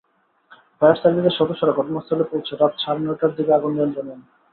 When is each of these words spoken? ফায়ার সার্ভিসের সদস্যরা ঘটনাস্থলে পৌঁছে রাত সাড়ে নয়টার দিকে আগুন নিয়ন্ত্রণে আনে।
ফায়ার 0.77 0.97
সার্ভিসের 1.01 1.37
সদস্যরা 1.39 1.73
ঘটনাস্থলে 1.73 2.23
পৌঁছে 2.23 2.53
রাত 2.53 2.73
সাড়ে 2.77 3.01
নয়টার 3.01 3.31
দিকে 3.37 3.51
আগুন 3.53 3.71
নিয়ন্ত্রণে 3.75 4.11
আনে। 4.13 4.25